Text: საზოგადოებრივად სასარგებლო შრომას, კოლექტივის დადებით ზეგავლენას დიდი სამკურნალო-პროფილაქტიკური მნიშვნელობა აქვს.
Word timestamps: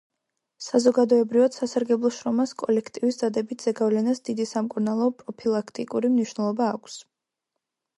საზოგადოებრივად 0.67 1.57
სასარგებლო 1.57 2.11
შრომას, 2.15 2.55
კოლექტივის 2.63 3.21
დადებით 3.23 3.69
ზეგავლენას 3.69 4.27
დიდი 4.31 4.51
სამკურნალო-პროფილაქტიკური 4.57 6.17
მნიშვნელობა 6.19 6.77
აქვს. 6.77 7.03